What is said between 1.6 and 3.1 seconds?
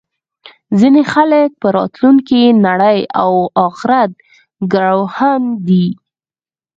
په راتلونکې نړۍ